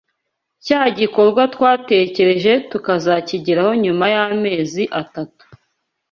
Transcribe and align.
cya 0.65 0.81
gikorwa 0.97 1.41
twatekereje 1.53 2.53
tukazakigeraho 2.71 3.71
nyuma 3.83 4.05
y’ 4.13 4.17
amezi 4.27 4.83
atatu 5.01 5.43